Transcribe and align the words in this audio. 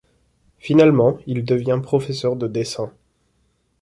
Finalement, 0.57 1.19
il 1.27 1.45
devient 1.45 1.79
professeur 1.83 2.35
de 2.35 2.47
dessin. 2.47 2.91